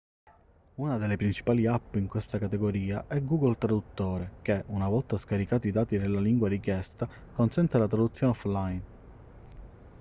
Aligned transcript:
una 0.77 0.97
delle 0.97 1.15
principali 1.15 1.67
app 1.67 1.93
in 1.93 2.07
questa 2.07 2.39
categoria 2.39 3.05
è 3.05 3.21
google 3.23 3.53
traduttore 3.55 4.31
che 4.41 4.63
una 4.69 4.89
volta 4.89 5.15
scaricati 5.15 5.67
i 5.67 5.71
dati 5.71 5.99
della 5.99 6.19
lingua 6.19 6.47
richiesta 6.47 7.07
consente 7.33 7.77
la 7.77 7.87
traduzione 7.87 8.31
offline 8.31 8.83